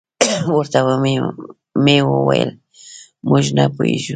[0.55, 0.79] ورته
[1.83, 2.49] مې وویل:
[3.29, 4.09] موږ نه پوهېږو.